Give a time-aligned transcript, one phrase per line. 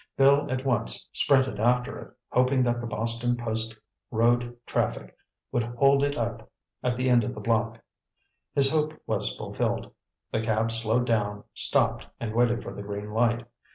[0.17, 3.77] Bill at once sprinted after it, hoping that the Boston Post
[4.09, 5.15] Road traffic
[5.51, 6.49] would hold it up
[6.81, 7.79] at the end of the block.
[8.55, 9.93] His hope was fulfilled.
[10.31, 13.45] The cab slowed down, stopped and waited for the green light.